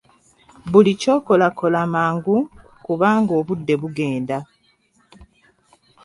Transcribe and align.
Buli 0.71 0.91
ky’okola 1.01 1.47
kola 1.59 1.81
mangu 1.93 2.37
kubanga 2.85 3.31
obudde 3.39 3.73
bugenda. 3.81 4.37